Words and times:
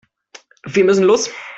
Wir 0.65 0.83
müssen 0.83 1.03
los. 1.03 1.29